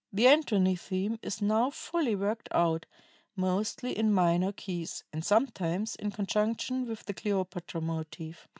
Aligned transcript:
"The 0.11 0.25
Antony 0.27 0.75
theme 0.75 1.19
is 1.21 1.43
now 1.43 1.69
fully 1.69 2.15
worked 2.15 2.47
out, 2.51 2.87
mostly 3.35 3.95
in 3.95 4.11
minor 4.11 4.51
keys 4.51 5.03
and 5.13 5.23
sometimes 5.23 5.95
in 5.95 6.09
conjunction 6.09 6.87
with 6.87 7.05
the 7.05 7.13
Cleopatra 7.13 7.81
motive. 7.81 8.47